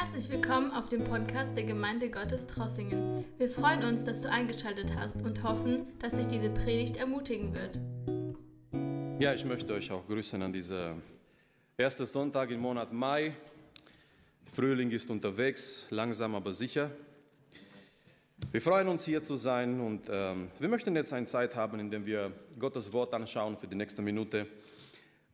[0.00, 3.24] Herzlich willkommen auf dem Podcast der Gemeinde Gottes Trossingen.
[3.36, 7.80] Wir freuen uns, dass du eingeschaltet hast und hoffen, dass dich diese Predigt ermutigen wird.
[9.20, 11.02] Ja, ich möchte euch auch grüßen an diesem
[11.76, 13.34] ersten Sonntag im Monat Mai.
[14.44, 16.92] Frühling ist unterwegs, langsam aber sicher.
[18.52, 21.90] Wir freuen uns hier zu sein und ähm, wir möchten jetzt eine Zeit haben, in
[21.90, 24.46] der wir Gottes Wort anschauen für die nächste Minute.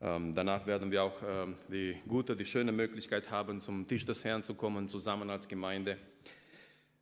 [0.05, 4.22] Ähm, danach werden wir auch ähm, die gute, die schöne Möglichkeit haben, zum Tisch des
[4.22, 5.96] Herrn zu kommen, zusammen als Gemeinde.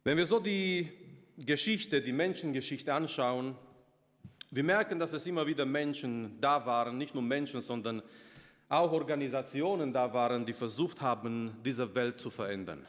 [0.05, 0.89] Wenn wir so die
[1.37, 3.57] Geschichte, die Menschengeschichte anschauen,
[4.53, 8.05] wir merken, dass es immer wieder Menschen da waren, nicht nur Menschen, sondern
[8.69, 12.87] auch Organisationen da waren, die versucht haben, diese Welt zu verändern.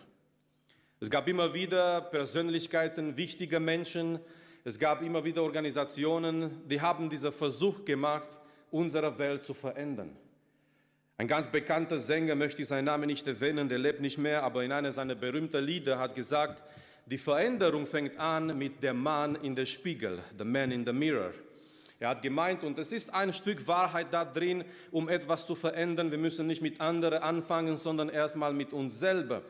[1.00, 4.20] Es gab immer wieder Persönlichkeiten, wichtige Menschen,
[4.64, 8.30] es gab immer wieder Organisationen, die haben diesen Versuch gemacht,
[8.74, 10.16] unsere Welt zu verändern.
[11.18, 14.64] Ein ganz bekannter Sänger, möchte ich seinen Namen nicht erwähnen, der lebt nicht mehr, aber
[14.64, 16.64] in einer seiner berühmten Lieder hat gesagt,
[17.06, 21.32] die Veränderung fängt an mit dem Mann in der Spiegel, the man in the mirror.
[22.00, 26.12] Er hat gemeint, und es ist ein Stück Wahrheit da drin, um etwas zu verändern.
[26.12, 29.44] Wir müssen nicht mit anderen anfangen, sondern erstmal mit uns selber.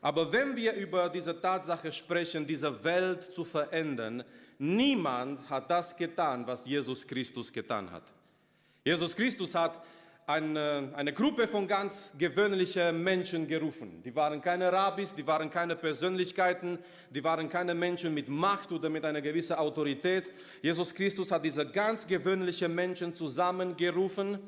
[0.00, 4.22] Aber wenn wir über diese Tatsache sprechen, diese Welt zu verändern,
[4.58, 8.04] niemand hat das getan, was Jesus Christus getan hat.
[8.84, 9.82] Jesus Christus hat
[10.26, 14.00] eine, eine, Gruppe von ganz gewöhnlichen Menschen gerufen.
[14.02, 16.78] Die waren keine Rabbis, die waren keine Persönlichkeiten,
[17.10, 20.30] die waren keine Menschen mit Macht oder mit einer gewissen Autorität.
[20.62, 24.38] Jesus Christus hat diese ganz gewöhnlichen Menschen zusammengerufen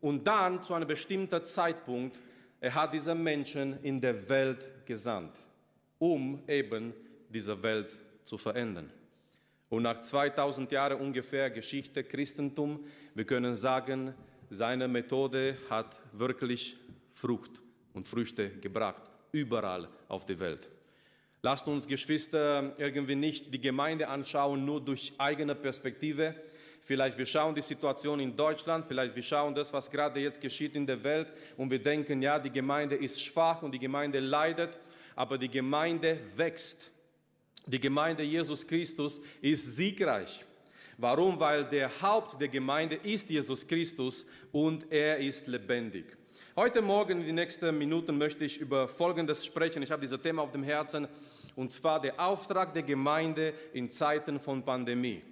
[0.00, 2.20] und dann zu einem bestimmten Zeitpunkt,
[2.60, 5.32] er hat diese Menschen in der Welt gesandt,
[5.98, 6.92] um eben
[7.28, 8.90] diese Welt zu verändern.
[9.70, 12.84] Und nach 2000 Jahren ungefähr Geschichte Christentum,
[13.14, 14.14] wir können sagen,
[14.50, 16.76] seine Methode hat wirklich
[17.12, 17.62] Frucht
[17.92, 20.68] und Früchte gebracht, überall auf der Welt.
[21.42, 26.34] Lasst uns Geschwister irgendwie nicht die Gemeinde anschauen, nur durch eigene Perspektive.
[26.80, 30.74] Vielleicht wir schauen die Situation in Deutschland, vielleicht wir schauen das, was gerade jetzt geschieht
[30.74, 34.78] in der Welt und wir denken, ja, die Gemeinde ist schwach und die Gemeinde leidet,
[35.14, 36.90] aber die Gemeinde wächst.
[37.66, 40.44] Die Gemeinde Jesus Christus ist siegreich.
[40.98, 41.40] Warum?
[41.40, 46.04] Weil der Haupt der Gemeinde ist Jesus Christus und er ist lebendig.
[46.54, 49.82] Heute Morgen in den nächsten Minuten möchte ich über Folgendes sprechen.
[49.82, 51.08] Ich habe dieses Thema auf dem Herzen
[51.56, 55.22] und zwar der Auftrag der Gemeinde in Zeiten von Pandemie.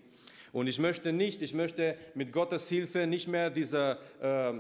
[0.53, 4.53] Und ich möchte nicht, ich möchte mit Gottes Hilfe nicht mehr diese, äh,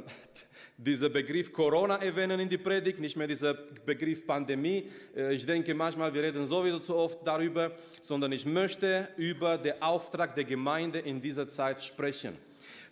[0.84, 4.88] dieser Begriff Corona erwähnen in die Predigt, nicht mehr dieser Begriff Pandemie.
[5.16, 9.80] Äh, ich denke manchmal, wir reden sowieso zu oft darüber, sondern ich möchte über den
[9.80, 12.36] Auftrag der Gemeinde in dieser Zeit sprechen.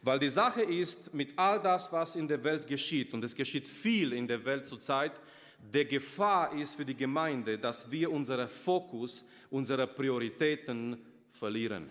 [0.02, 3.68] Weil die Sache ist, mit all das, was in der Welt geschieht, und es geschieht
[3.68, 5.12] viel in der Welt zurzeit,
[5.58, 10.96] der Gefahr ist für die Gemeinde, dass wir unseren Fokus, unsere Prioritäten
[11.32, 11.90] verlieren.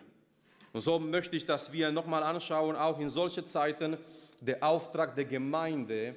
[0.74, 3.98] Und so möchte ich, dass wir nochmal anschauen, auch in solchen Zeiten,
[4.42, 6.16] der Auftrag der Gemeinde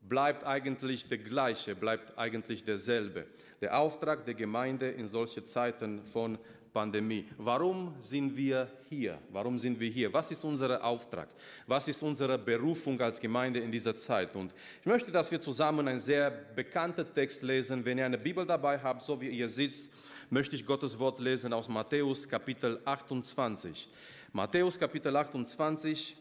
[0.00, 3.26] bleibt eigentlich der gleiche, bleibt eigentlich derselbe.
[3.60, 6.38] Der Auftrag der Gemeinde in solchen Zeiten von
[6.72, 7.24] Pandemie.
[7.38, 9.18] Warum sind wir hier?
[9.30, 10.12] Warum sind wir hier?
[10.12, 11.26] Was ist unser Auftrag?
[11.66, 14.36] Was ist unsere Berufung als Gemeinde in dieser Zeit?
[14.36, 17.82] Und ich möchte, dass wir zusammen einen sehr bekannten Text lesen.
[17.82, 19.86] Wenn ihr eine Bibel dabei habt, so wie ihr sitzt,
[20.28, 23.88] möchte ich Gottes Wort lesen aus Matthäus Kapitel 28.
[24.32, 26.14] Matthäus Kapitel 28,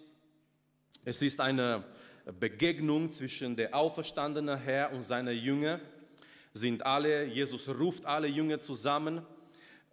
[1.04, 1.84] es ist eine
[2.40, 5.80] Begegnung zwischen der auferstandenen Herr und seiner Jünger.
[6.54, 9.22] Sind alle, Jesus ruft alle Jünger zusammen.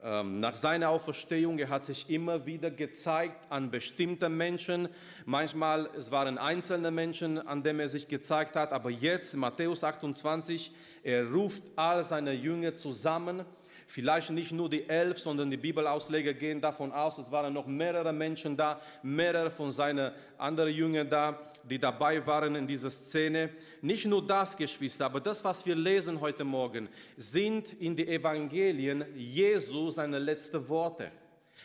[0.03, 4.89] Ähm, nach seiner Auferstehung, er hat sich immer wieder gezeigt an bestimmten Menschen.
[5.27, 10.73] Manchmal es waren einzelne Menschen, an denen er sich gezeigt hat, aber jetzt, Matthäus 28,
[11.03, 13.45] er ruft all seine Jünger zusammen
[13.93, 18.11] Vielleicht nicht nur die elf, sondern die Bibelausleger gehen davon aus, es waren noch mehrere
[18.11, 23.51] Menschen da, mehrere von seinen anderen Jüngern da, die dabei waren in dieser Szene.
[23.83, 26.89] Nicht nur das, Geschwister, aber das, was wir lesen heute Morgen,
[27.19, 31.13] sind in den Evangelien Jesu seine letzten Worte.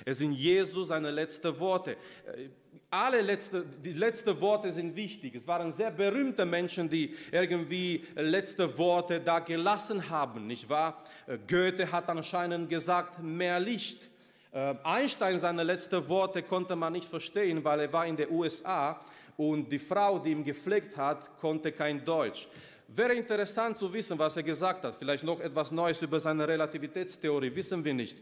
[0.03, 1.95] Es sind Jesus seine letzten Worte
[2.89, 5.35] alle letzte, die letzten Worte sind wichtig.
[5.35, 11.03] Es waren sehr berühmte Menschen, die irgendwie letzte Worte da gelassen haben, nicht wahr?
[11.25, 14.09] Äh, Goethe hat anscheinend gesagt, mehr Licht.
[14.53, 19.01] Äh, Einstein, seine letzten Worte konnte man nicht verstehen, weil er war in den USA
[19.35, 22.47] und die Frau, die ihn gepflegt hat, konnte kein Deutsch.
[22.87, 24.95] Wäre interessant zu wissen, was er gesagt hat.
[24.95, 28.17] Vielleicht noch etwas Neues über seine Relativitätstheorie, wissen wir nicht.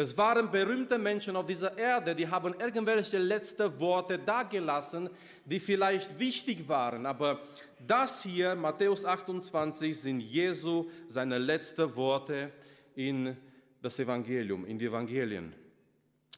[0.00, 5.10] Es waren berühmte Menschen auf dieser Erde, die haben irgendwelche letzte Worte dagelassen,
[5.44, 7.04] die vielleicht wichtig waren.
[7.04, 7.40] Aber
[7.84, 12.52] das hier, Matthäus 28, sind Jesu seine letzten Worte
[12.94, 13.36] in
[13.82, 15.52] das Evangelium, in die Evangelien.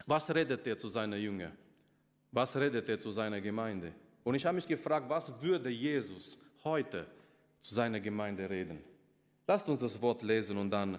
[0.06, 1.52] Was redet er zu seiner Jünger?
[2.32, 3.92] Was redet er zu seiner Gemeinde?
[4.24, 7.04] Und ich habe mich gefragt, was würde Jesus heute
[7.60, 8.82] zu seiner Gemeinde reden?
[9.46, 10.98] Lasst uns das Wort lesen und dann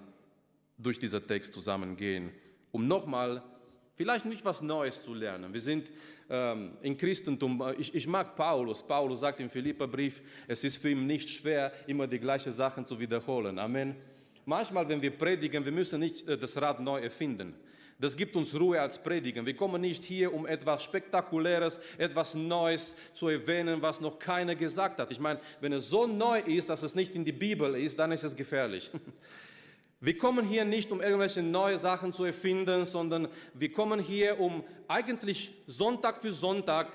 [0.78, 2.31] durch diesen Text zusammengehen
[2.71, 3.44] um nochmal
[3.95, 5.53] vielleicht nicht was Neues zu lernen.
[5.53, 5.91] Wir sind
[6.29, 8.81] ähm, im Christentum, äh, ich, ich, mag Paulus.
[8.81, 13.00] Paulus sagt im Philipperbrief, es ist für ihn nicht schwer, immer die gleichen Sachen zu
[13.00, 13.59] wiederholen.
[13.59, 13.95] Amen.
[14.45, 17.53] Manchmal, wenn wir predigen, wir müssen nicht äh, das Rad neu erfinden.
[18.00, 19.45] Das gibt uns Ruhe als Predigen.
[19.45, 25.00] Wir kommen nicht hier, um etwas Spektakuläres, etwas Neues zu erwähnen, was noch keiner gesagt
[25.00, 25.12] hat.
[25.12, 28.12] Ich meine, wenn es so neu ist, dass es nicht in die Bibel ist, dann
[28.12, 28.89] ist es gefährlich.
[30.03, 34.63] Wir kommen hier nicht, um irgendwelche neue Sachen zu erfinden, sondern wir kommen hier, um
[34.88, 36.92] eigentlich Sonntag für Sonntag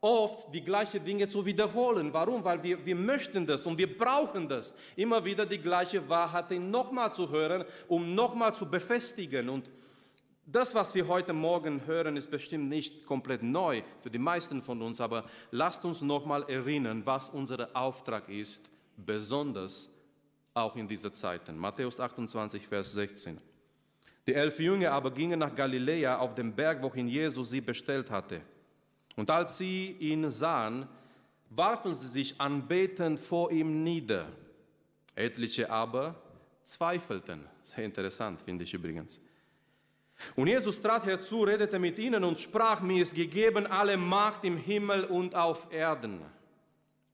[0.00, 2.12] oft die gleichen Dinge zu wiederholen.
[2.12, 2.44] Warum?
[2.44, 7.12] Weil wir, wir möchten das und wir brauchen das, immer wieder die gleiche Wahrheit nochmal
[7.12, 9.48] zu hören, um nochmal zu befestigen.
[9.48, 9.68] Und
[10.44, 14.80] das, was wir heute Morgen hören, ist bestimmt nicht komplett neu für die meisten von
[14.82, 19.90] uns, aber lasst uns nochmal erinnern, was unser Auftrag ist, besonders
[20.56, 21.56] auch in diese Zeiten.
[21.56, 23.38] Matthäus 28, Vers 16.
[24.26, 28.40] Die elf Jünger aber gingen nach Galiläa auf den Berg, wohin Jesus sie bestellt hatte.
[29.14, 30.88] Und als sie ihn sahen,
[31.50, 34.26] warfen sie sich anbetend vor ihm nieder.
[35.14, 36.16] Etliche aber
[36.62, 37.44] zweifelten.
[37.62, 39.20] Sehr interessant, finde ich übrigens.
[40.34, 44.56] Und Jesus trat herzu, redete mit ihnen und sprach, mir ist gegeben alle Macht im
[44.56, 46.22] Himmel und auf Erden.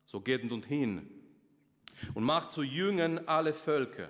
[0.05, 1.22] So geht und hin
[2.15, 4.09] und macht zu Jüngern alle Völker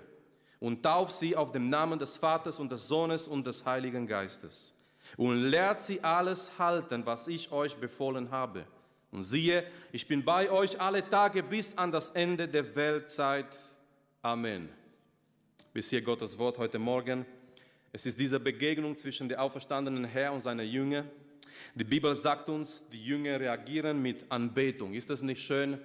[0.59, 4.73] und tauft sie auf dem Namen des Vaters und des Sohnes und des Heiligen Geistes
[5.17, 8.65] und lehrt sie alles halten, was ich euch befohlen habe.
[9.11, 13.45] Und siehe, ich bin bei euch alle Tage bis an das Ende der Weltzeit.
[14.21, 14.69] Amen.
[15.71, 17.25] Bis hier Gottes Wort heute Morgen.
[17.91, 21.05] Es ist diese Begegnung zwischen dem auferstandenen Herr und seiner Jünger.
[21.75, 24.93] Die Bibel sagt uns, die Jünger reagieren mit Anbetung.
[24.93, 25.77] Ist das nicht schön?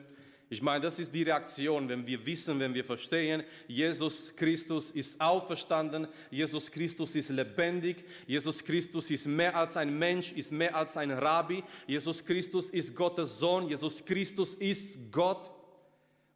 [0.50, 5.20] Ich meine, das ist die Reaktion, wenn wir wissen, wenn wir verstehen, Jesus Christus ist
[5.20, 10.96] auferstanden, Jesus Christus ist lebendig, Jesus Christus ist mehr als ein Mensch, ist mehr als
[10.96, 15.50] ein Rabbi, Jesus Christus ist Gottes Sohn, Jesus Christus ist Gott.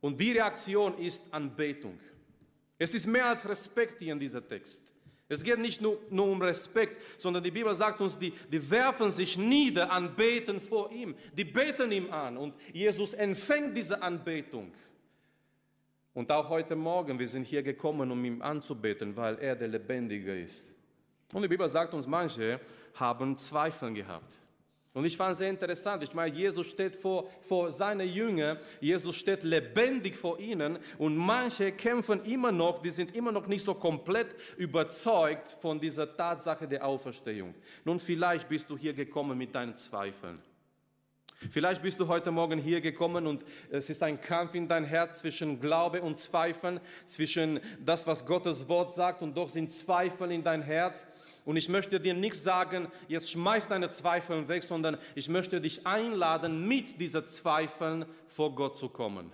[0.03, 1.99] Und die Reaktion ist Anbetung.
[2.77, 4.92] Es ist mehr als Respekt hier in diesem Text.
[5.33, 9.11] Es geht nicht nur, nur, um Respekt, sondern die Bibel sagt uns, die, die werfen
[9.11, 11.15] sich nieder, anbeten vor ihm.
[11.33, 14.71] Die beten ihm an und Jesus empfängt diese Anbetung.
[16.13, 20.39] Und auch heute Morgen, wir sind hier gekommen, um ihm anzubeten, weil er der Lebendige
[20.39, 20.71] ist.
[21.33, 22.61] Und die Bibel sagt uns, manche
[22.95, 24.42] haben Zweifel gehabt.
[24.95, 26.03] Und ich fand es sehr interessant.
[26.03, 31.73] Ich meine, Jesus steht vor, vor seinen Jüngern, Jesus steht lebendig vor ihnen und manche
[31.73, 36.85] kämpfen immer noch, die sind immer noch nicht so komplett überzeugt von dieser Tatsache der
[36.85, 37.55] Auferstehung.
[37.85, 40.43] Nun, vielleicht bist du hier gekommen mit deinen Zweifeln.
[41.51, 45.21] Vielleicht bist du heute Morgen hier gekommen und es ist ein Kampf in dein Herz
[45.21, 50.45] zwischen Glaube und Zweifeln, zwischen das, was Gottes Wort sagt und doch sind Zweifel in
[50.45, 51.05] dein Herz.
[51.45, 55.87] Und ich möchte dir nicht sagen, jetzt schmeiß deine Zweifel weg, sondern ich möchte dich
[55.87, 59.33] einladen, mit diesen Zweifeln vor Gott zu kommen.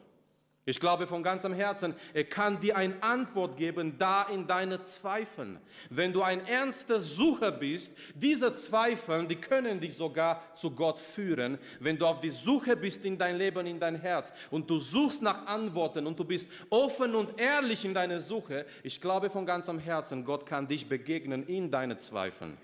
[0.69, 5.59] Ich glaube von ganzem Herzen, er kann dir eine Antwort geben, da in deine Zweifeln.
[5.89, 11.57] Wenn du ein ernster Sucher bist, diese Zweifel, die können dich sogar zu Gott führen.
[11.81, 15.23] Wenn du auf die Suche bist in dein Leben, in dein Herz und du suchst
[15.23, 19.79] nach Antworten und du bist offen und ehrlich in deiner Suche, ich glaube von ganzem
[19.79, 22.59] Herzen, Gott kann dich begegnen in deine Zweifeln.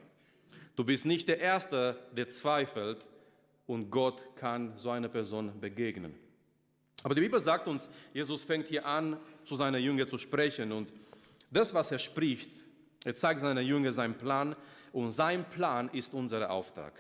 [0.77, 3.09] Du bist nicht der Erste, der zweifelt
[3.67, 6.23] und Gott kann so einer Person begegnen.
[7.05, 10.73] Aber die Bibel sagt uns, Jesus fängt hier an, zu seiner Jünger zu sprechen.
[10.73, 10.91] Und
[11.51, 12.51] das, was er spricht,
[13.05, 14.57] er zeigt seiner Jünger seinen Plan.
[14.91, 16.95] Und sein Plan ist unser Auftrag.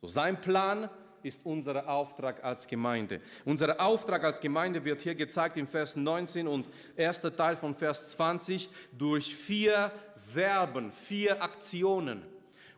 [0.00, 0.88] So, sein Plan
[1.24, 3.20] ist unser Auftrag als Gemeinde.
[3.44, 8.12] Unser Auftrag als Gemeinde wird hier gezeigt im Vers 19 und erster Teil von Vers
[8.12, 12.22] 20 durch vier Verben, vier Aktionen.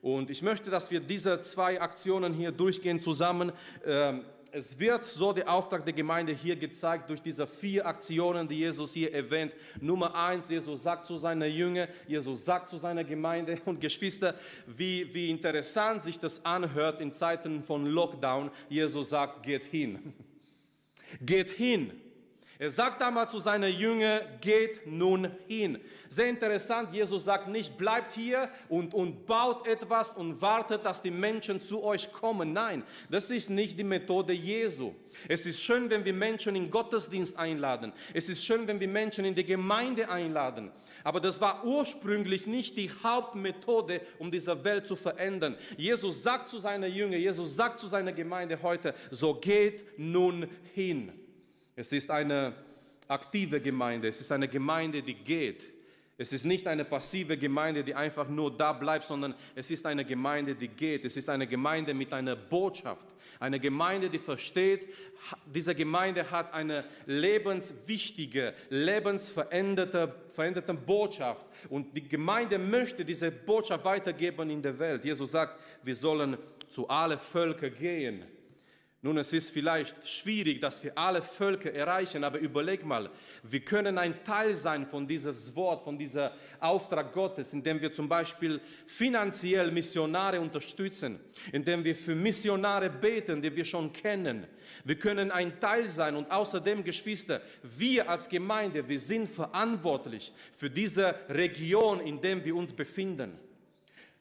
[0.01, 3.53] Und ich möchte, dass wir diese zwei Aktionen hier durchgehen zusammen.
[3.85, 8.59] Ähm, es wird so der Auftrag der Gemeinde hier gezeigt durch diese vier Aktionen, die
[8.59, 9.55] Jesus hier erwähnt.
[9.81, 14.35] Nummer eins, Jesus sagt zu seiner Jünger, Jesus sagt zu seiner Gemeinde und Geschwister,
[14.67, 18.51] wie, wie interessant sich das anhört in Zeiten von Lockdown.
[18.69, 20.15] Jesus sagt, geht hin.
[21.23, 21.93] Geht hin.
[22.61, 25.79] Er sagt damals zu seinen Jüngern, geht nun hin.
[26.09, 31.13] Sehr interessant, Jesus sagt nicht, bleibt hier und, und baut etwas und wartet, dass die
[31.13, 32.53] Menschen zu euch kommen.
[32.53, 34.93] Nein, das ist nicht die Methode Jesu.
[35.29, 37.93] Es ist schön, wenn wir Menschen in Gottesdienst einladen.
[38.13, 40.73] Es ist schön, wenn wir Menschen in die Gemeinde einladen.
[41.05, 45.57] Aber das war ursprünglich nicht die Hauptmethode, um diese Welt zu verändern.
[45.77, 51.13] Jesus sagt zu seinen Jüngern, Jesus sagt zu seiner Gemeinde heute, so geht nun hin.
[51.79, 52.55] Es ist eine
[53.07, 55.63] aktive Gemeinde, es ist eine Gemeinde, die geht.
[56.21, 60.05] Es ist nicht eine passive Gemeinde, die einfach nur da bleibt, sondern es ist eine
[60.05, 61.05] Gemeinde, die geht.
[61.05, 63.07] Es ist eine Gemeinde mit einer Botschaft.
[63.39, 64.93] Eine Gemeinde, die versteht,
[65.47, 71.47] diese Gemeinde hat eine lebenswichtige, lebensveränderte veränderte Botschaft.
[71.69, 75.05] Und die Gemeinde möchte diese Botschaft weitergeben in der Welt.
[75.05, 76.37] Jesus sagt, wir sollen
[76.71, 78.25] zu allen Völkern gehen.
[79.01, 83.09] Nun, es ist vielleicht schwierig, dass wir alle Völker erreichen, aber überleg mal,
[83.45, 88.09] wir können ein Teil sein von diesem Wort, von diesem Auftrag Gottes, indem wir zum
[88.09, 91.21] Beispiel finanziell Missionare unterstützen,
[91.53, 94.49] indem wir für Missionare beten, die wir schon kennen.
[94.85, 100.71] Wir können ein Teil sein und außerdem, Geschwister, wir als Gemeinde, wir sind verantwortlich für
[100.71, 103.39] diese Region, in der wir uns befinden.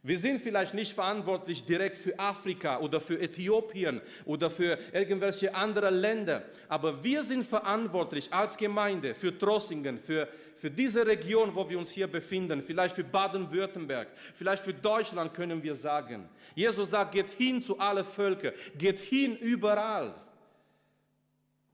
[0.07, 5.95] Wir sind vielleicht nicht verantwortlich direkt für Afrika oder für Äthiopien oder für irgendwelche anderen
[5.95, 11.77] Länder, aber wir sind verantwortlich als Gemeinde für Trossingen, für, für diese Region, wo wir
[11.77, 16.29] uns hier befinden, vielleicht für Baden-Württemberg, vielleicht für Deutschland können wir sagen.
[16.55, 20.15] Jesus sagt, geht hin zu allen Völkern, geht hin überall.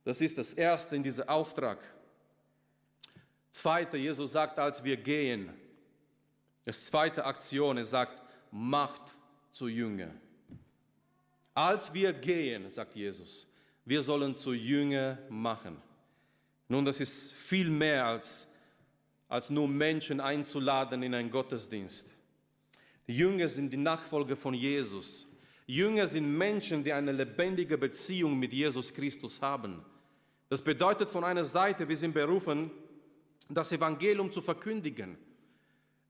[0.03, 1.77] Das ist das Erste in diesem Auftrag.
[3.51, 5.53] Zweite, Jesus sagt, als wir gehen,
[6.65, 8.22] das zweite Aktion, er sagt,
[8.53, 9.17] macht
[9.51, 10.11] zu Jünger.
[11.55, 13.47] Als wir gehen, sagt Jesus,
[13.83, 15.81] wir sollen zu Jünger machen.
[16.67, 18.47] Nun, das ist viel mehr als,
[19.27, 22.11] als nur Menschen einzuladen in einen Gottesdienst.
[23.07, 25.27] Die Jünger sind die Nachfolger von Jesus.
[25.65, 29.83] Jünger sind Menschen, die eine lebendige Beziehung mit Jesus Christus haben.
[30.49, 32.69] Das bedeutet von einer Seite, wir sind berufen,
[33.49, 35.17] das Evangelium zu verkündigen.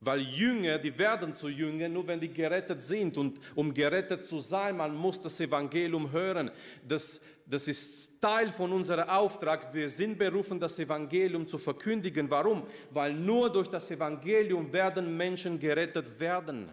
[0.03, 3.17] Weil Jünger, die werden zu Jüngern, nur wenn die gerettet sind.
[3.17, 6.51] Und um gerettet zu sein, man muss das Evangelium hören.
[6.88, 9.74] Das, das ist Teil von unserem Auftrag.
[9.74, 12.29] Wir sind berufen, das Evangelium zu verkündigen.
[12.29, 12.63] Warum?
[12.91, 16.69] Weil nur durch das Evangelium werden Menschen gerettet werden.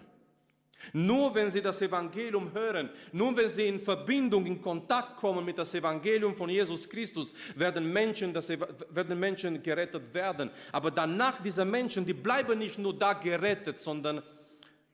[0.93, 5.59] Nur wenn sie das Evangelium hören, nur wenn sie in Verbindung, in Kontakt kommen mit
[5.59, 10.51] das Evangelium von Jesus Christus, werden Menschen, das, werden Menschen gerettet werden.
[10.73, 14.23] Aber danach, diese Menschen, die bleiben nicht nur da gerettet, sondern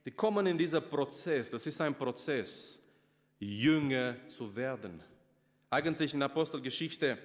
[0.04, 1.50] die kommen in dieser Prozess.
[1.50, 2.82] Das ist ein Prozess,
[3.38, 5.02] Jünger zu werden.
[5.70, 7.18] Eigentlich in Apostelgeschichte,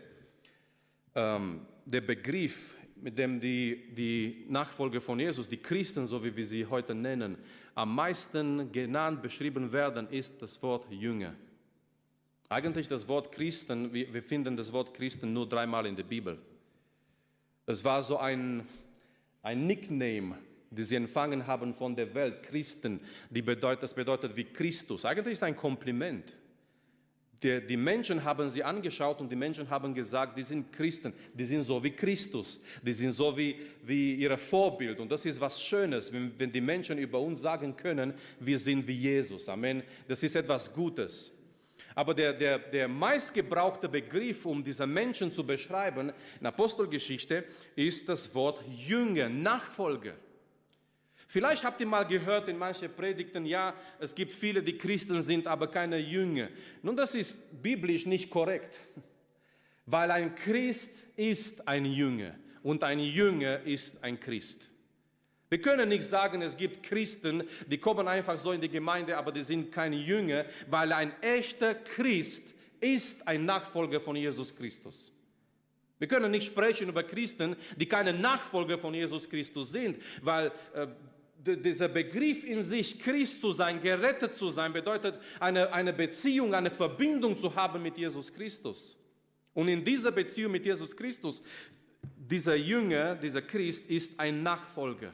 [1.14, 6.46] ähm, der Begriff mit dem die, die Nachfolger von Jesus, die Christen, so wie wir
[6.46, 7.38] sie heute nennen,
[7.74, 11.34] am meisten genannt, beschrieben werden, ist das Wort Jünger.
[12.50, 16.38] Eigentlich das Wort Christen, wir, finden das Wort Christen nur dreimal in der Bibel.
[17.66, 18.68] Es war so ein,
[19.42, 20.38] ein Nickname,
[20.70, 25.06] die sie empfangen haben von der Welt, Christen, die bedeutet, das bedeutet wie Christus.
[25.06, 26.38] Eigentlich ist es ein Kompliment.
[27.44, 31.46] Die, die, Menschen haben sie angeschaut und die Menschen haben gesagt, die sind Christen, die
[31.46, 35.00] sind so wie Christus, die sind so wie, wie ihre Vorbild.
[35.00, 38.86] Und das ist was Schönes, wenn, wenn die Menschen über uns sagen können, wir sind
[38.88, 39.50] wie Jesus.
[39.50, 39.82] Amen.
[40.08, 41.36] Das ist etwas Gutes.
[41.96, 47.44] Aber der, der, der meistgebrauchte Begriff, um diese Menschen zu beschreiben in Apostelgeschichte,
[47.76, 50.14] ist das Wort Jünger, Nachfolger.
[51.32, 55.48] Vielleicht habt ihr mal gehört in manchen Predigten, ja, es gibt viele, die Christen sind,
[55.48, 56.50] aber keine Jünger.
[56.84, 58.78] Nun, das ist biblisch nicht korrekt,
[59.86, 64.72] weil ein Christ ist ein Jünger und ein Jünger ist ein Christ.
[65.48, 69.32] Wir können nicht sagen, es gibt Christen, die kommen einfach so in die Gemeinde, aber
[69.32, 75.14] die sind keine Jünger, weil ein echter Christ ist ein Nachfolger von Jesus Christus.
[75.98, 80.88] Wir können nicht sprechen über Christen, die keine Nachfolger von Jesus Christus sind, weil äh,
[81.46, 86.70] dieser Begriff in sich, Christ zu sein, gerettet zu sein, bedeutet eine, eine Beziehung, eine
[86.70, 88.98] Verbindung zu haben mit Jesus Christus.
[89.54, 91.42] Und in dieser Beziehung mit Jesus Christus,
[92.18, 95.14] dieser Jünger, dieser Christ ist ein Nachfolger.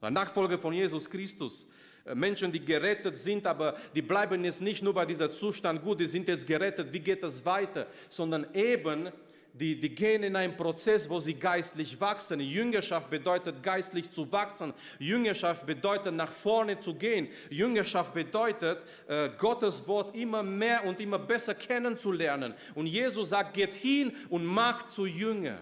[0.00, 1.66] Ein Nachfolger von Jesus Christus.
[2.04, 6.00] Äh, Menschen, die gerettet sind, aber die bleiben jetzt nicht nur bei dieser Zustand, gut,
[6.00, 9.10] die sind jetzt gerettet, wie geht es weiter, sondern eben
[9.54, 12.40] die, die gehen in einen Prozess, wo sie geistlich wachsen.
[12.40, 14.74] Jüngerschaft bedeutet geistlich zu wachsen.
[14.98, 17.28] Jüngerschaft bedeutet nach vorne zu gehen.
[17.50, 22.52] Jüngerschaft bedeutet äh, Gottes Wort immer mehr und immer besser kennenzulernen.
[22.74, 25.58] Und Jesus sagt, geht hin und macht zu Jünger.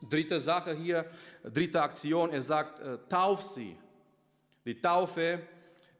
[0.00, 1.04] Dritte Sache hier,
[1.44, 3.76] dritte Aktion, er sagt, äh, tauf sie.
[4.64, 5.42] Die Taufe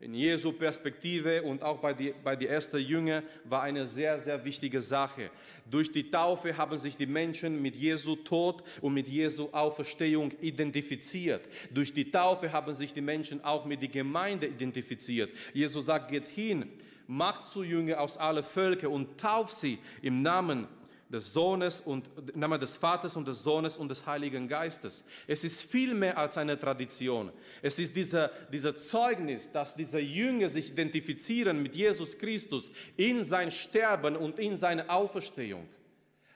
[0.05, 4.45] in Jesu Perspektive und auch bei die, bei die ersten Jünger war eine sehr, sehr
[4.45, 5.31] wichtige Sache.
[5.71, 11.49] Durch die Taufe haben sich die Menschen mit Jesu Tod und mit Jesu Auferstehung identifiziert.
[11.73, 15.31] Durch die Taufe haben sich die Menschen auch mit der Gemeinde identifiziert.
[15.55, 16.69] Jesus sagt, geht hin,
[17.07, 20.69] macht zu Jünger aus allen Völkern und tauft sie im Namen
[21.15, 25.05] des Sohnes und im des Vaters und des Sohnes und des Heiligen Geistes.
[25.29, 27.31] Es ist viel mehr als eine Tradition.
[27.63, 33.51] Es ist dieser, dieser Zeugnis, dass diese Jünger sich identifizieren mit Jesus Christus in sein
[33.51, 35.69] Sterben und in seine Auferstehung.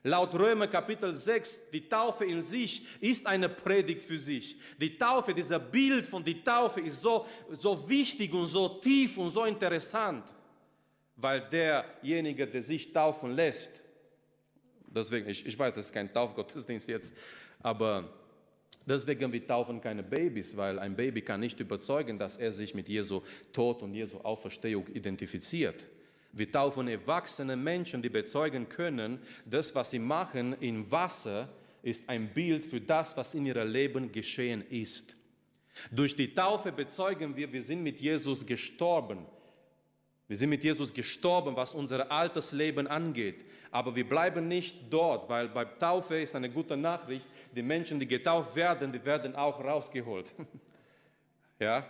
[0.04, 4.56] Laut Römer Kapitel 6, die Taufe in sich ist eine Predigt für sich.
[4.80, 9.30] Die Taufe, dieser Bild von der Taufe ist so, so wichtig und so tief und
[9.30, 10.24] so interessant,
[11.16, 13.82] weil derjenige, der sich taufen lässt,
[14.94, 17.14] Deswegen, ich, ich weiß, das ist kein Taufgottesdienst jetzt,
[17.60, 18.08] aber
[18.86, 22.88] deswegen wir taufen keine Babys, weil ein Baby kann nicht überzeugen, dass er sich mit
[22.88, 25.86] Jesu Tod und Jesu Auferstehung identifiziert.
[26.32, 31.48] Wir taufen erwachsene Menschen, die bezeugen können, das, was sie machen im Wasser,
[31.82, 35.16] ist ein Bild für das, was in ihrem Leben geschehen ist.
[35.90, 39.26] Durch die Taufe bezeugen wir, wir sind mit Jesus gestorben.
[40.28, 43.46] Wir sind mit Jesus gestorben, was unser altes Leben angeht.
[43.70, 47.26] Aber wir bleiben nicht dort, weil bei Taufe ist eine gute Nachricht.
[47.54, 50.30] Die Menschen, die getauft werden, die werden auch rausgeholt.
[51.58, 51.86] ja?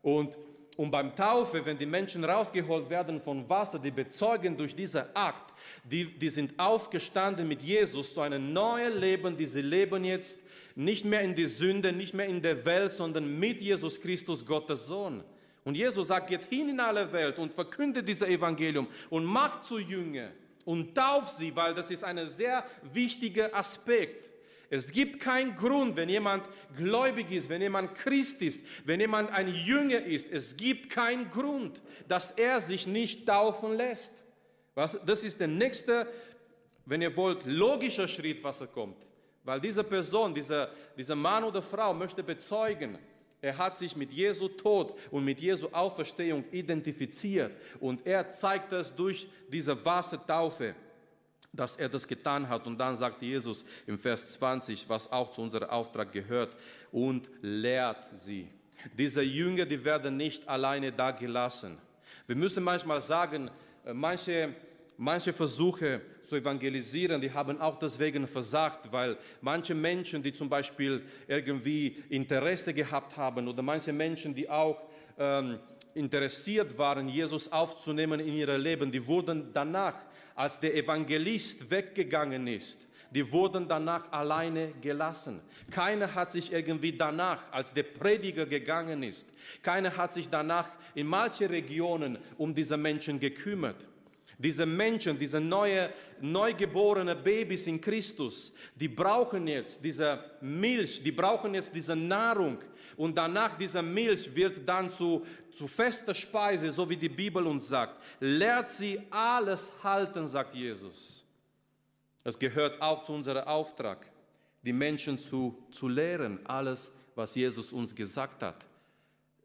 [0.00, 0.36] Und,
[0.76, 5.52] und beim Taufe, wenn die Menschen rausgeholt werden von Wasser, die bezeugen durch diesen Akt,
[5.84, 10.38] die, die sind aufgestanden mit Jesus zu einem neuen Leben, die sie leben jetzt
[10.74, 14.86] nicht mehr in die Sünde, nicht mehr in der Welt, sondern mit Jesus Christus, Gottes
[14.86, 15.22] Sohn.
[15.64, 19.78] Und Jesus sagt, geht hin in alle Welt und verkündet dieses Evangelium und macht zu
[19.78, 20.30] Jünger
[20.64, 24.32] und tauft sie, weil das ist ein sehr wichtiger Aspekt.
[24.70, 29.48] Es gibt keinen Grund, wenn jemand gläubig ist, wenn jemand Christ ist, wenn jemand ein
[29.48, 34.12] Jünger ist, es gibt keinen Grund, dass er sich nicht taufen lässt.
[34.74, 36.08] Das ist der nächste,
[36.86, 38.96] wenn ihr wollt, logischer Schritt, was er kommt.
[39.44, 42.98] Weil diese Person, dieser, dieser Mann oder Frau möchte bezeugen,
[43.42, 48.94] er hat sich mit Jesu Tod und mit Jesu Auferstehung identifiziert und er zeigt es
[48.94, 50.76] durch diese Wassertaufe,
[51.52, 52.66] dass er das getan hat.
[52.66, 56.56] Und dann sagt Jesus im Vers 20, was auch zu unserem Auftrag gehört,
[56.92, 58.48] und lehrt sie.
[58.96, 61.78] Diese Jünger, die werden nicht alleine da gelassen.
[62.28, 63.50] Wir müssen manchmal sagen,
[63.84, 64.54] äh, manche
[65.04, 71.02] Manche Versuche zu evangelisieren, die haben auch deswegen versagt, weil manche Menschen, die zum Beispiel
[71.26, 74.80] irgendwie Interesse gehabt haben oder manche Menschen, die auch
[75.18, 75.58] ähm,
[75.94, 79.96] interessiert waren, Jesus aufzunehmen in ihr Leben, die wurden danach,
[80.36, 85.40] als der Evangelist weggegangen ist, die wurden danach alleine gelassen.
[85.72, 91.08] Keiner hat sich irgendwie danach, als der Prediger gegangen ist, keiner hat sich danach in
[91.08, 93.88] manchen Regionen um diese Menschen gekümmert.
[94.42, 101.54] Diese Menschen, diese neue, neugeborenen Babys in Christus, die brauchen jetzt diese Milch, die brauchen
[101.54, 102.58] jetzt diese Nahrung.
[102.96, 107.68] Und danach diese Milch wird dann zu, zu fester Speise, so wie die Bibel uns
[107.68, 108.02] sagt.
[108.18, 111.24] Lehrt sie alles halten, sagt Jesus.
[112.24, 114.10] Es gehört auch zu unserem Auftrag,
[114.62, 118.66] die Menschen zu, zu lehren, alles, was Jesus uns gesagt hat.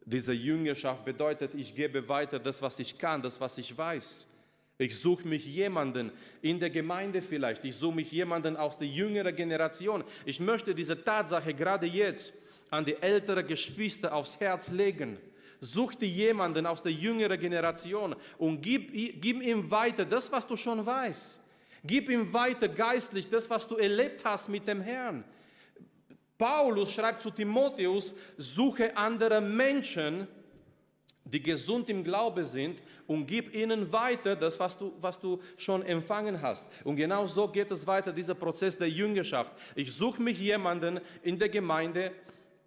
[0.04, 4.28] Diese Jüngerschaft bedeutet, ich gebe weiter das, was ich kann, das, was ich weiß.
[4.80, 7.64] Ich suche mich jemanden in der Gemeinde vielleicht.
[7.64, 10.04] Ich suche mich jemanden aus der jüngeren Generation.
[10.24, 12.32] Ich möchte diese Tatsache gerade jetzt
[12.70, 15.18] an die älteren Geschwister aufs Herz legen.
[15.60, 20.56] Such dir jemanden aus der jüngeren Generation und gib, gib ihm weiter das, was du
[20.56, 21.40] schon weißt.
[21.82, 25.24] Gib ihm weiter geistlich das, was du erlebt hast mit dem Herrn.
[26.36, 30.28] Paulus schreibt zu Timotheus, suche andere Menschen,
[31.32, 35.82] die gesund im Glaube sind und gib ihnen weiter das, was du, was du schon
[35.82, 36.66] empfangen hast.
[36.84, 39.52] Und genau so geht es weiter, dieser Prozess der Jüngerschaft.
[39.74, 42.12] Ich suche mich jemanden in der Gemeinde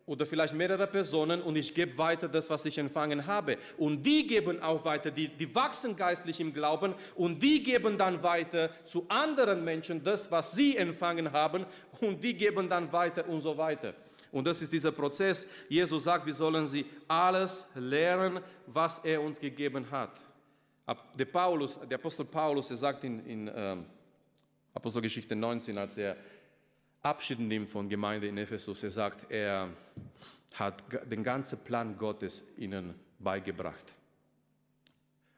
[0.06, 3.58] oder vielleicht mehrere Personen und ich gebe weiter das, was ich empfangen habe.
[3.78, 8.22] Und die geben auch weiter, die, die wachsen geistlich im Glauben und die geben dann
[8.24, 11.66] weiter zu anderen Menschen das, was sie empfangen haben
[12.02, 13.94] und die geben dann weiter und so weiter.
[14.32, 15.48] Und das ist dieser Prozess.
[15.68, 20.12] Jesus sagt, wir sollen sie alles lehren, was er uns gegeben hat.
[21.18, 23.86] Der, Paulus, der Apostel Paulus, er sagt in, in ähm,
[24.74, 26.18] Apostelgeschichte 19, als er
[27.02, 28.84] Abschied nimmt von Gemeinde in Ephesus.
[28.84, 29.70] Er sagt, er
[30.56, 33.94] hat den ganzen Plan Gottes ihnen beigebracht.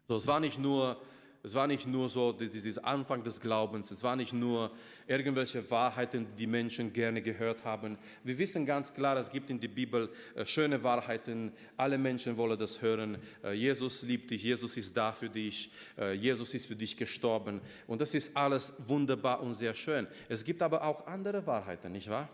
[0.08, 0.99] So, es war nicht nur
[1.45, 4.71] es war nicht nur so dieses Anfang des Glaubens, es war nicht nur
[5.07, 7.97] irgendwelche Wahrheiten, die Menschen gerne gehört haben.
[8.23, 12.57] Wir wissen ganz klar, es gibt in der Bibel äh, schöne Wahrheiten, alle Menschen wollen
[12.57, 13.17] das hören.
[13.43, 17.61] Äh, Jesus liebt dich, Jesus ist da für dich, äh, Jesus ist für dich gestorben
[17.87, 20.07] und das ist alles wunderbar und sehr schön.
[20.29, 22.29] Es gibt aber auch andere Wahrheiten, nicht wahr?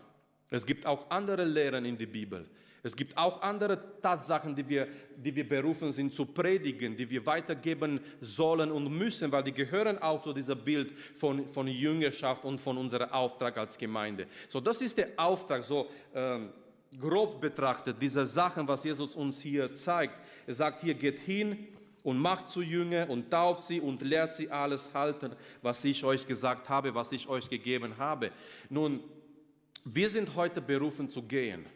[0.50, 2.46] Es gibt auch andere Lehren in der Bibel.
[2.82, 7.24] Es gibt auch andere Tatsachen, die wir, die wir berufen sind zu predigen, die wir
[7.26, 12.58] weitergeben sollen und müssen, weil die gehören auch zu diesem Bild von, von Jüngerschaft und
[12.58, 14.26] von unserem Auftrag als Gemeinde.
[14.48, 16.50] So, das ist der Auftrag, so ähm,
[16.98, 20.14] grob betrachtet, diese Sachen, was Jesus uns hier zeigt.
[20.46, 21.68] Er sagt hier, geht hin
[22.02, 26.26] und macht zu Jünger und tauft sie und lehrt sie alles halten, was ich euch
[26.26, 28.30] gesagt habe, was ich euch gegeben habe.
[28.68, 29.00] Nun,
[29.84, 31.66] wir sind heute berufen zu gehen.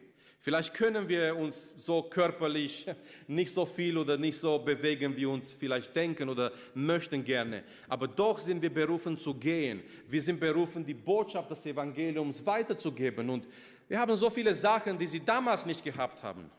[0.45, 2.87] Vielleicht können wir uns so körperlich
[3.27, 7.65] nicht so viel oder nicht so bewegen, wie wir uns vielleicht denken oder möchten gerne.
[7.89, 9.83] Aber doch sind wir berufen zu gehen.
[10.07, 13.31] Wir sind berufen, die Botschaft des Evangeliums weiterzugeben.
[13.31, 13.49] Und
[13.89, 16.51] wir haben so viele Sachen, die sie damals nicht gehabt haben.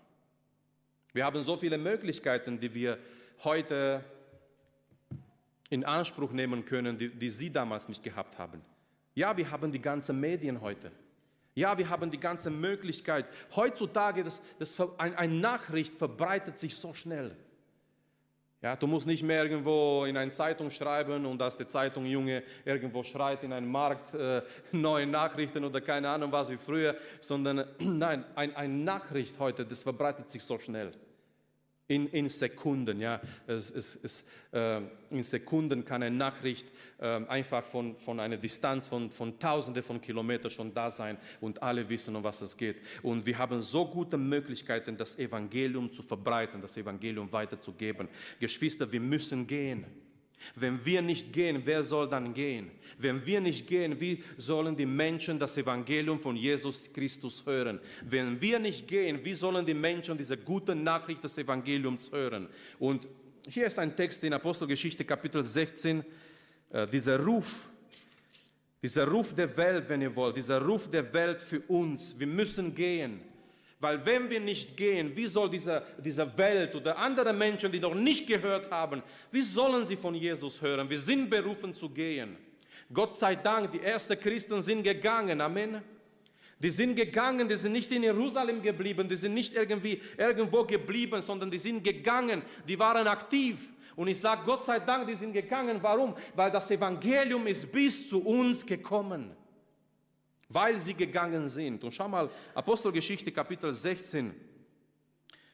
[1.13, 2.97] Wir haben so viele Möglichkeiten, die wir
[3.43, 4.03] heute
[5.69, 8.63] in Anspruch nehmen können, die, die sie damals nicht gehabt haben.
[9.13, 10.91] Ja, wir haben die ganzen Medien heute.
[11.55, 13.25] Ja, wir haben die ganze Möglichkeit.
[13.55, 17.35] Heutzutage, das, das, ein, eine Nachricht verbreitet sich so schnell.
[18.61, 22.43] Ja, du musst nicht mehr irgendwo in eine Zeitung schreiben und dass der Zeitung Junge
[22.65, 24.41] irgendwo schreit in einem Markt äh,
[24.73, 29.83] neue Nachrichten oder keine Ahnung was wie früher, sondern nein, ein, eine Nachricht heute, das
[29.83, 30.91] verbreitet sich so schnell
[31.87, 32.99] in, in Sekunden.
[32.99, 33.21] Ja.
[33.47, 38.87] Es, es, es, äh, in Sekunden kann eine Nachricht äh, einfach von, von einer Distanz
[38.87, 42.77] von, von Tausenden von Kilometern schon da sein und alle wissen, um was es geht.
[43.03, 48.07] Und wir haben so gute Möglichkeiten, das Evangelium zu verbreiten, das Evangelium weiterzugeben.
[48.39, 49.85] Geschwister, wir müssen gehen.
[50.55, 52.71] Wenn wir nicht gehen, wer soll dann gehen?
[52.97, 57.79] Wenn wir nicht gehen, wie sollen die Menschen das Evangelium von Jesus Christus hören?
[58.03, 62.47] Wenn wir nicht gehen, wie sollen die Menschen diese gute Nachricht des Evangeliums hören?
[62.79, 63.07] Und
[63.47, 66.03] hier ist ein Text in Apostelgeschichte Kapitel 16,
[66.71, 67.69] äh, dieser Ruf,
[68.81, 72.17] dieser Ruf der Welt, wenn ihr wollt, dieser Ruf der Welt für uns.
[72.19, 73.34] Wir müssen gehen.
[73.79, 77.93] Weil wenn wir nicht gehen, wie soll diese, diese Welt oder andere Menschen, die noch
[77.93, 80.89] nicht gehört haben, wie sollen sie von Jesus hören?
[80.89, 82.37] Wir sind berufen zu gehen.
[82.93, 85.41] Gott sei Dank, die ersten Christen sind gegangen.
[85.41, 85.81] Amen.
[86.57, 91.21] Die sind gegangen, die sind nicht in Jerusalem geblieben, die sind nicht irgendwie irgendwo geblieben,
[91.21, 93.73] sondern die sind gegangen, die waren aktiv.
[93.97, 95.79] Und ich sage, Gott sei Dank, die sind gegangen.
[95.81, 96.15] Warum?
[96.33, 99.35] Weil das Evangelium ist bis zu uns gekommen
[100.49, 101.83] weil sie gegangen sind.
[101.83, 104.33] Und schau mal, Apostelgeschichte Kapitel 16.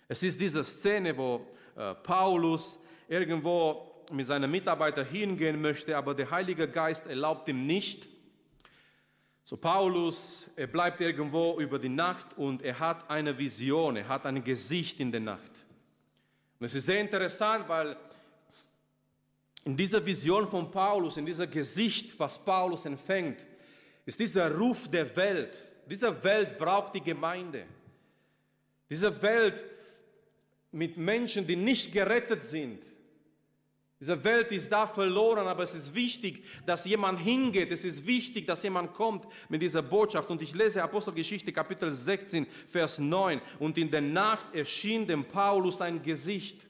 [0.08, 6.30] Es ist diese Szene, wo äh, Paulus irgendwo mit seinen Mitarbeitern hingehen möchte, aber der
[6.30, 8.10] Heilige Geist erlaubt ihm nicht.
[9.44, 14.26] So Paulus, er bleibt irgendwo über die Nacht und er hat eine Vision, er hat
[14.26, 15.52] ein Gesicht in der Nacht.
[16.60, 17.96] Und es ist sehr interessant, weil
[19.64, 23.48] in dieser Vision von Paulus, in dieser Gesicht, was Paulus empfängt,
[24.06, 25.58] ist dieser Ruf der Welt.
[25.90, 27.66] Diese Welt braucht die Gemeinde.
[28.90, 29.64] Diese Welt
[30.72, 32.82] mit Menschen, die nicht gerettet sind.
[34.00, 37.72] Diese Welt ist da verloren, aber es ist wichtig, dass jemand hingeht.
[37.72, 40.28] Es ist wichtig, dass jemand kommt mit dieser Botschaft.
[40.32, 43.40] Und ich lese Apostelgeschichte Kapitel 16, Vers 9.
[43.60, 46.66] Und in der Nacht erschien dem Paulus ein Gesicht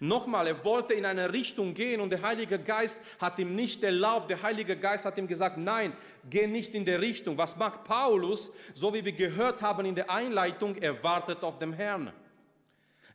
[0.00, 4.30] Nochmal, er wollte in eine Richtung gehen und der Heilige Geist hat ihm nicht erlaubt.
[4.30, 5.92] Der Heilige Geist hat ihm gesagt, nein,
[6.28, 7.36] geh nicht in der Richtung.
[7.38, 8.52] Was macht Paulus?
[8.74, 12.12] So wie wir gehört haben in der Einleitung, er wartet auf den Herrn.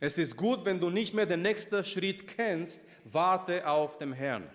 [0.00, 4.50] Es ist gut, wenn du nicht mehr den nächsten Schritt kennst, warte auf den Herrn.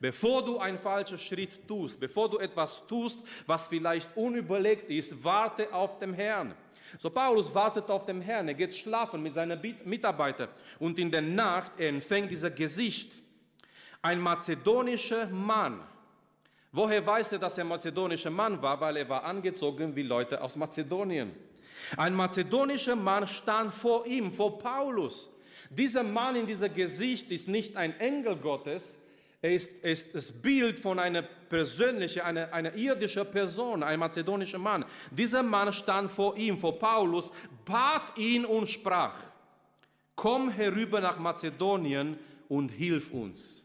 [0.00, 5.72] Bevor du einen falschen Schritt tust, bevor du etwas tust, was vielleicht unüberlegt ist, warte
[5.72, 6.54] auf den Herrn.
[6.98, 11.22] So Paulus wartet auf den Herrn, er geht schlafen mit seinen Mitarbeitern und in der
[11.22, 13.12] Nacht er empfängt dieser Gesicht.
[14.02, 15.80] Ein mazedonischer Mann.
[16.70, 18.80] Woher weiß er, dass er mazedonischer Mann war?
[18.80, 21.32] Weil er war angezogen wie Leute aus Mazedonien.
[21.96, 25.30] Ein mazedonischer Mann stand vor ihm, vor Paulus.
[25.70, 28.98] Dieser Mann in diesem Gesicht ist nicht ein Engel Gottes,
[29.52, 34.84] ist, ist das Bild von einer persönlichen, einer, einer irdischen Person, ein mazedonischer Mann.
[35.10, 37.30] Dieser Mann stand vor ihm, vor Paulus,
[37.64, 39.18] bat ihn und sprach,
[40.16, 43.64] komm herüber nach Mazedonien und hilf uns.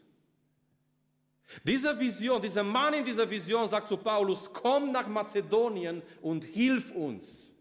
[1.64, 6.92] Diese Vision, dieser Mann in dieser Vision sagt zu Paulus, komm nach Mazedonien und hilf
[6.92, 7.52] uns.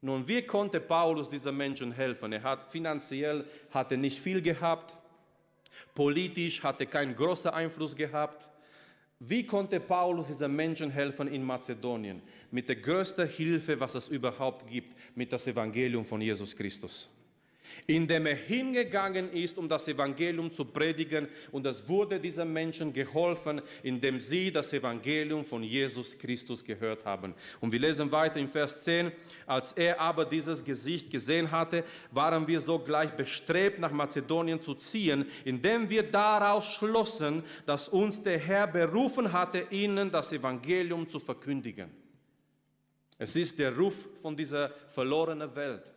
[0.00, 2.32] Nun, wie konnte Paulus diesen Menschen helfen?
[2.32, 4.96] Er hat finanziell hatte nicht viel gehabt,
[5.94, 8.50] politisch hatte keinen großen Einfluss gehabt.
[9.18, 12.20] Wie konnte Paulus diesen Menschen helfen in Mazedonien?
[12.50, 17.10] Mit der größten Hilfe, was es überhaupt gibt, mit das Evangelium von Jesus Christus
[17.86, 21.28] indem er hingegangen ist, um das Evangelium zu predigen.
[21.52, 27.34] Und es wurde diesen Menschen geholfen, indem sie das Evangelium von Jesus Christus gehört haben.
[27.60, 29.12] Und wir lesen weiter im Vers 10.
[29.46, 35.26] Als er aber dieses Gesicht gesehen hatte, waren wir sogleich bestrebt, nach Mazedonien zu ziehen,
[35.44, 41.90] indem wir daraus schlossen, dass uns der Herr berufen hatte, ihnen das Evangelium zu verkündigen.
[43.18, 45.90] Es ist der Ruf von dieser verlorenen Welt.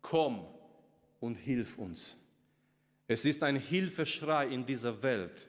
[0.00, 0.46] Komm,
[1.20, 2.16] und hilf uns.
[3.06, 5.48] Es ist ein Hilfeschrei in dieser Welt,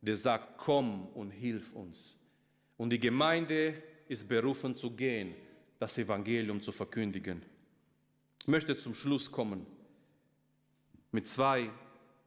[0.00, 2.16] der sagt, komm und hilf uns.
[2.76, 5.34] Und die Gemeinde ist berufen zu gehen,
[5.78, 7.42] das Evangelium zu verkündigen.
[8.40, 9.66] Ich möchte zum Schluss kommen
[11.12, 11.70] mit zwei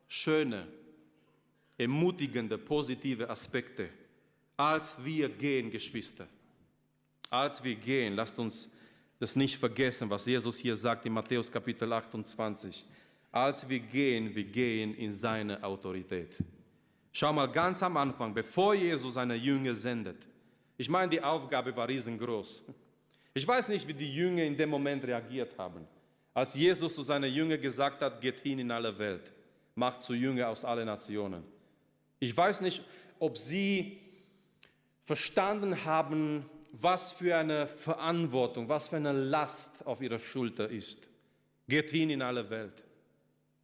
[0.08, 0.68] schönen,
[1.78, 3.90] ermutigenden, positive Aspekte.
[4.58, 6.28] Als wir gehen, Geschwister,
[7.30, 8.70] als wir gehen, lasst uns
[9.19, 12.86] das nicht vergessen, was Jesus hier sagt in Matthäus Kapitel 28.
[13.32, 16.36] Als wir gehen, wir gehen in seine Autorität.
[17.12, 20.28] Schau mal ganz am Anfang, bevor Jesus seine Jünger sendet.
[20.78, 22.67] Ich meine, die Aufgabe war riesengroß.
[23.34, 25.88] Ich weiß nicht, wie die Jünger in dem Moment reagiert haben,
[26.34, 29.34] als Jesus zu seinen Jüngern gesagt hat, geht hin in alle Welt,
[29.75, 31.43] macht zu Jünger aus allen Nationen.
[32.19, 32.84] Ich weiß nicht,
[33.19, 33.99] ob sie
[35.04, 36.45] verstanden haben,
[36.82, 41.10] was für eine Verantwortung, was für eine Last auf ihrer Schulter ist.
[41.68, 42.84] Geht hin in alle Welt.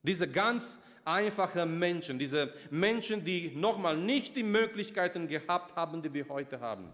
[0.04, 6.28] Diese ganz einfachen Menschen, diese Menschen, die nochmal nicht die Möglichkeiten gehabt haben, die wir
[6.30, 6.90] heute haben.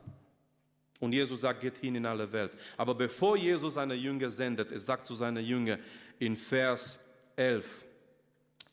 [1.00, 2.52] Und Jesus sagt, geht hin in alle Welt.
[2.76, 5.80] Aber bevor Jesus seine Jünger sendet, er sagt zu seinen Jüngern
[6.20, 7.00] in Vers
[7.36, 7.86] 11,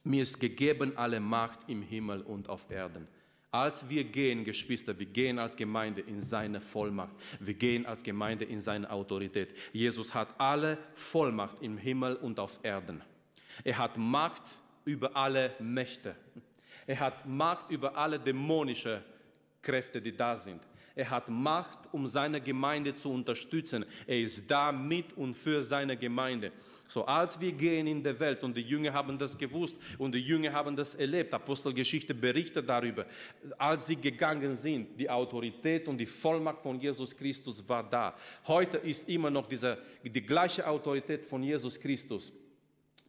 [0.05, 3.07] mir ist gegeben alle Macht im Himmel und auf Erden.
[3.55, 7.15] Als wir gehen, Geschwister, wir gehen als Gemeinde in seine Vollmacht.
[7.39, 9.55] Wir gehen als Gemeinde in seine Autorität.
[9.73, 13.01] Jesus hat alle Vollmacht im Himmel und auf Erden.
[13.63, 14.43] Er hat Macht
[14.85, 16.17] über alle Mächte.
[16.85, 18.99] Er hat Macht über alle dämonischen
[19.63, 20.61] Kräfte, die da sind.
[20.97, 23.85] Er hat Macht, um seine Gemeinde zu unterstützen.
[24.09, 26.51] Er ist da mit und für seine Gemeinde.
[26.95, 30.21] So als wir gehen in der Welt und die Jünger haben das gewusst und die
[30.21, 33.05] Jünger haben das erlebt, Apostelgeschichte berichtet darüber,
[33.59, 38.15] als sie gegangen sind, die Autorität und die Vollmacht von Jesus Christus war da.
[38.47, 42.33] Heute ist immer noch diese, die gleiche Autorität von Jesus Christus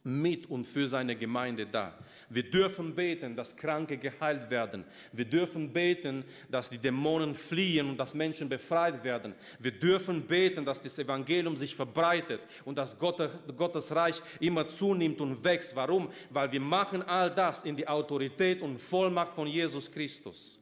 [0.06, 1.98] mit und für seine Gemeinde da.
[2.30, 4.84] Wir dürfen beten, dass Kranke geheilt werden.
[5.12, 9.34] Wir dürfen beten, dass die Dämonen fliehen und dass Menschen befreit werden.
[9.58, 15.42] Wir dürfen beten, dass das Evangelium sich verbreitet und dass Gottes Reich immer zunimmt und
[15.44, 15.76] wächst.
[15.76, 16.10] Warum?
[16.30, 20.60] Weil wir machen all das in die Autorität und Vollmacht von Jesus Christus.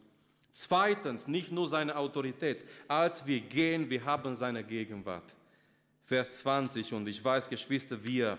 [0.51, 2.63] Zweitens, nicht nur seine Autorität.
[2.87, 5.35] Als wir gehen, wir haben seine Gegenwart.
[6.05, 8.39] Vers 20, und ich weiß, Geschwister, wir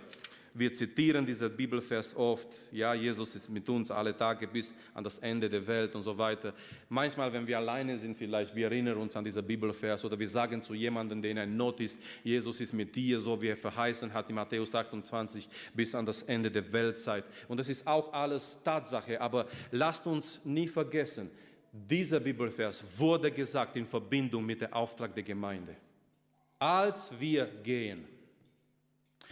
[0.57, 5.17] wir zitieren diesen Bibelvers oft, ja, Jesus ist mit uns alle Tage bis an das
[5.17, 6.53] Ende der Welt und so weiter.
[6.87, 10.61] Manchmal, wenn wir alleine sind, vielleicht, wir erinnern uns an diesen Bibelvers oder wir sagen
[10.61, 14.29] zu jemandem, der in Not ist, Jesus ist mit dir, so wie er verheißen hat
[14.29, 17.25] in Matthäus 28 bis an das Ende der Weltzeit.
[17.49, 21.29] Und das ist auch alles Tatsache, aber lasst uns nie vergessen,
[21.73, 25.75] dieser Bibelvers wurde gesagt in Verbindung mit dem Auftrag der Gemeinde.
[26.57, 28.05] Als wir gehen,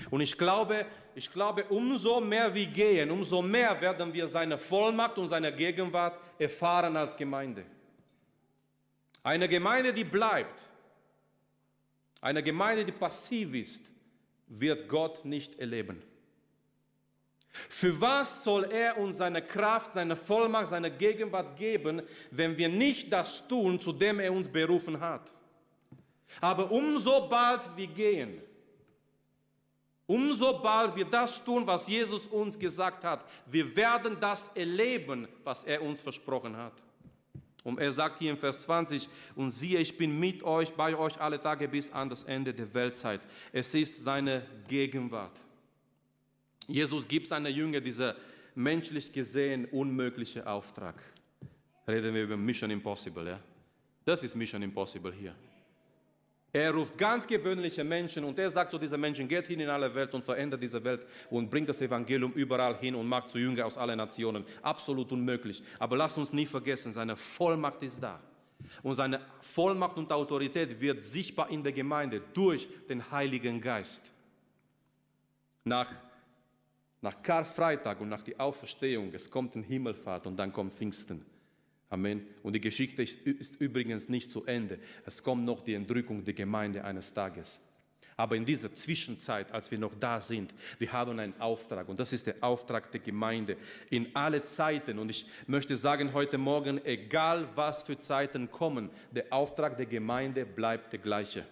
[0.10, 5.18] und ich glaube, ich glaube, umso mehr wir gehen, umso mehr werden wir seine Vollmacht
[5.18, 7.66] und seine Gegenwart erfahren als Gemeinde.
[9.22, 10.70] Eine Gemeinde, die bleibt,
[12.22, 13.86] eine Gemeinde, die passiv ist,
[14.48, 16.02] wird Gott nicht erleben.
[17.50, 22.02] Für was soll er uns seine Kraft, seine Vollmacht, seine Gegenwart geben,
[22.32, 25.32] wenn wir nicht das tun, zu dem er uns berufen hat?
[26.42, 28.42] Aber umso bald wir gehen,
[30.06, 35.64] Umso bald wir das tun, was Jesus uns gesagt hat, wir werden das erleben, was
[35.64, 36.74] er uns versprochen hat.
[37.64, 41.20] Und er sagt hier im Vers 20, und siehe, ich bin mit euch, bei euch
[41.22, 43.22] alle Tage bis an das Ende der Weltzeit.
[43.54, 45.40] Es ist seine Gegenwart.
[46.68, 48.14] Jesus gibt seinen Jüngern diesen
[48.56, 50.96] menschlich gesehen unmöglichen Auftrag.
[51.88, 53.40] Reden wir über Mission Impossible, ja?
[54.06, 55.34] Das ist Mission Impossible hier.
[56.56, 59.94] Er ruft ganz gewöhnliche Menschen und er sagt zu diesen Menschen, geht hin in alle
[59.96, 63.66] Welt und verändert diese Welt und bringt das Evangelium überall hin und macht zu Jünger
[63.66, 64.46] aus allen Nationen.
[64.62, 65.64] Absolut unmöglich.
[65.80, 68.20] Aber lasst uns nie vergessen, seine Vollmacht ist da.
[68.84, 74.14] Und seine Vollmacht und Autorität wird sichtbar in der Gemeinde durch den Heiligen Geist.
[75.64, 75.92] Nach,
[77.02, 81.26] nach Karfreitag und nach der Auferstehung, es kommt ein Himmelfahrt und dann kommt Pfingsten.
[81.94, 82.26] Amen.
[82.42, 84.80] Und die Geschichte ist, übrigens nicht zu Ende.
[85.06, 87.60] Es kommt noch die Entrückung der Gemeinde eines Tages.
[88.18, 92.12] Aber in dieser Zwischenzeit, als wir noch da sind, wir haben einen Auftrag und das
[92.12, 93.58] ist der Auftrag der Gemeinde
[93.92, 94.98] in alle Zeiten.
[94.98, 100.48] Und ich möchte sagen heute Morgen, egal was für Zeiten kommen, der Auftrag der Gemeinde
[100.48, 101.46] bleibt der gleiche.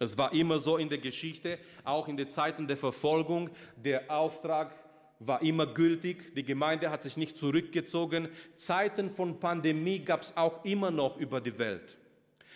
[0.00, 4.74] Es war immer so in der Geschichte, auch in den Zeiten der Verfolgung, der Auftrag
[5.18, 8.28] war immer gültig, die Gemeinde hat sich nicht zurückgezogen.
[8.54, 11.98] Zeiten von Pandemie gab es auch immer noch über die Welt.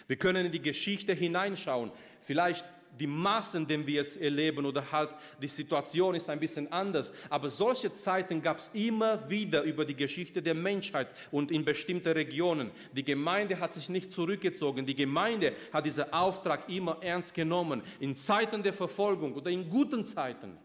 [0.06, 1.90] Wir können in die Geschichte hineinschauen.
[2.18, 2.66] Vielleicht
[2.98, 7.12] die Massen, die wir jetzt erleben oder halt die Situation ist ein bisschen anders.
[7.28, 12.12] Aber solche Zeiten gab es immer wieder über die Geschichte der Menschheit und in bestimmten
[12.12, 12.70] Regionen.
[12.92, 14.84] Die Gemeinde hat sich nicht zurückgezogen.
[14.84, 17.82] Die Gemeinde hat diesen Auftrag immer ernst genommen.
[18.00, 20.58] In Zeiten der Verfolgung oder in guten Zeiten.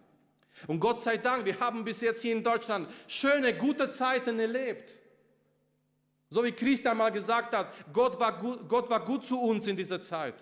[0.67, 4.97] Und Gott sei Dank, wir haben bis jetzt hier in Deutschland schöne, gute Zeiten erlebt.
[6.30, 9.78] So wie Christian mal gesagt hat, Gott war, gut, Gott war gut zu uns in
[9.78, 10.36] dieser Zeit.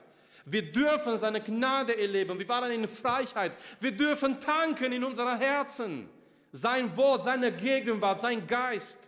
[0.46, 2.38] Wir dürfen seine Gnade erleben.
[2.38, 3.54] Wir waren in Freiheit.
[3.80, 6.10] Wir dürfen tanken in unseren Herzen.
[6.52, 9.00] Sein Wort, seine Gegenwart, sein Geist.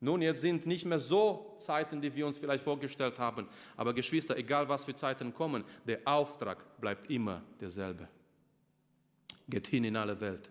[0.00, 3.48] Nun, jetzt sind nicht mehr so Zeiten, die wir uns vielleicht vorgestellt haben.
[3.76, 8.08] Aber Geschwister, egal was für Zeiten kommen, der Auftrag bleibt immer derselbe.
[9.48, 10.50] Geht hin in alle Welt,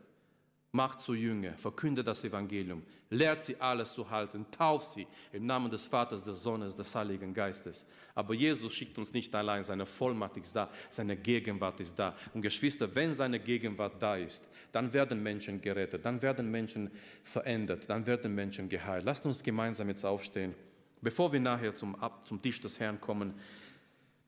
[0.71, 5.69] macht zu Jünger, verkündet das Evangelium, lehrt sie alles zu halten, tauft sie im Namen
[5.69, 7.85] des Vaters, des Sohnes, des Heiligen Geistes.
[8.15, 12.15] Aber Jesus schickt uns nicht allein, seine Vollmacht ist da, seine Gegenwart ist da.
[12.33, 16.89] Und Geschwister, wenn seine Gegenwart da ist, dann werden Menschen gerettet, dann werden Menschen
[17.23, 19.05] verändert, dann werden Menschen geheilt.
[19.05, 20.55] Lasst uns gemeinsam jetzt aufstehen,
[21.01, 23.35] bevor wir nachher zum, zum Tisch des Herrn kommen,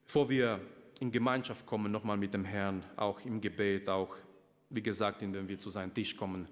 [0.05, 0.59] bevor wir
[0.99, 4.15] in Gemeinschaft kommen, nochmal mit dem Herrn, auch im Gebet, auch
[4.69, 6.47] wie gesagt, indem wir zu seinem Tisch kommen.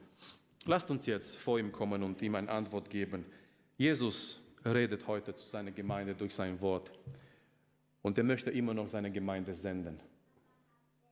[0.65, 3.25] Lasst uns jetzt vor ihm kommen und ihm eine Antwort geben.
[3.77, 6.91] Jesus redet heute zu seiner Gemeinde durch sein Wort.
[8.01, 9.99] Und er möchte immer noch seine Gemeinde senden.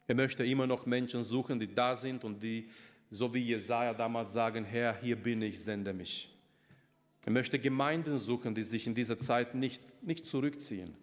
[0.07, 2.69] Er möchte immer noch Menschen suchen, die da sind und die,
[3.09, 6.29] so wie Jesaja damals sagen: Herr, hier bin ich, sende mich.
[7.25, 10.95] Er möchte Gemeinden suchen, die sich in dieser Zeit nicht, nicht zurückziehen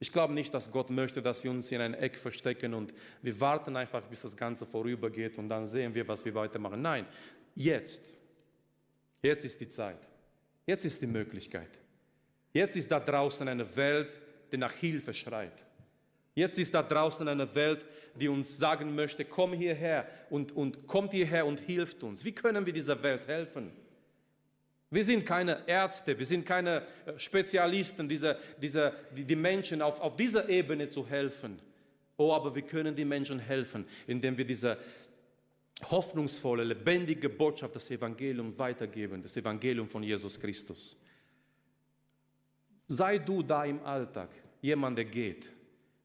[0.00, 3.38] ich glaube nicht, dass Gott möchte, dass wir uns in ein Eck verstecken und wir
[3.38, 6.80] warten einfach, bis das Ganze vorübergeht und dann sehen wir, was wir weitermachen.
[6.80, 7.06] Nein,
[7.54, 8.02] jetzt.
[9.22, 9.98] Jetzt ist die Zeit.
[10.66, 11.78] Jetzt ist die Möglichkeit.
[12.54, 15.64] Jetzt ist da draußen eine Welt, die nach Hilfe schreit.
[16.34, 17.84] Jetzt ist da draußen eine Welt,
[18.14, 22.24] die uns sagen möchte, komm hierher und, und kommt hierher und hilft uns.
[22.24, 23.70] Wie können wir dieser Welt helfen?
[24.90, 30.00] Wir sind keine Ärzte, wir sind keine äh, Spezialisten, diese, diese, die, die Menschen auf,
[30.00, 31.60] auf dieser Ebene zu helfen.
[32.16, 34.76] Oh, aber wir können die Menschen helfen, indem wir diese
[35.88, 40.96] hoffnungsvolle, lebendige Botschaft, das Evangelium weitergeben, das Evangelium von Jesus Christus.
[42.88, 45.52] Sei du da im Alltag, jemand, der geht,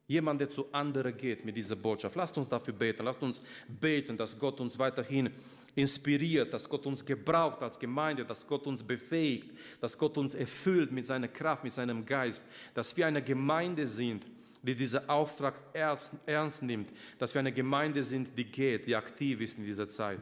[0.07, 2.15] jemand, der zu anderen geht mit dieser Botschaft.
[2.15, 5.31] Lasst uns dafür beten, lasst uns beten, dass Gott uns weiterhin
[5.75, 10.91] inspiriert, dass Gott uns gebraucht als Gemeinde, dass Gott uns befähigt, dass Gott uns erfüllt
[10.91, 14.25] mit seiner Kraft, mit seinem Geist, dass wir eine Gemeinde sind,
[14.63, 19.41] die diesen Auftrag ernst, ernst nimmt, dass wir eine Gemeinde sind, die geht, die aktiv
[19.41, 20.19] ist in dieser Zeit.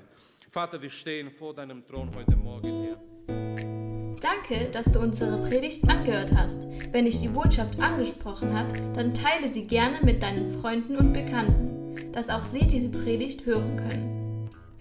[0.51, 2.97] Vater, wir stehen vor deinem Thron heute Morgen, Herr.
[4.21, 6.57] Danke, dass du unsere Predigt angehört hast.
[6.91, 12.11] Wenn dich die Botschaft angesprochen hat, dann teile sie gerne mit deinen Freunden und Bekannten,
[12.11, 14.12] dass auch sie diese Predigt hören können.